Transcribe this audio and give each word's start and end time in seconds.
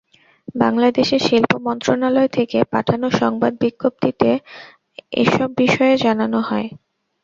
বাংলাদেশের 0.55 1.21
শিল্প 1.27 1.51
মন্ত্রণালয় 1.65 2.29
থেকে 2.29 2.57
পাঠানো 2.73 3.07
সংবাদ 3.19 3.53
বিজ্ঞপ্তিতে 3.61 4.29
এসব 5.21 5.49
বিষয়ে 5.61 5.95
জানানো 6.05 6.39
হয়। 6.47 6.67